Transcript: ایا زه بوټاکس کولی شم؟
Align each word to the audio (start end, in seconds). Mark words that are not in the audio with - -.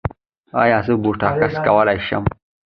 ایا 0.61 0.77
زه 0.85 0.93
بوټاکس 1.03 1.53
کولی 1.65 1.97
شم؟ 2.07 2.23